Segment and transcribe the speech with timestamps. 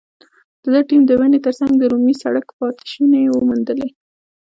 [0.63, 3.87] د ده ټیم د ونې تر څنګ د رومي سړک پاتې شونې وموندلې.